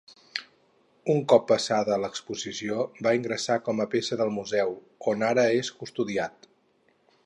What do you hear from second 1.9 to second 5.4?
l'exposició va ingressar com a peça del museu, on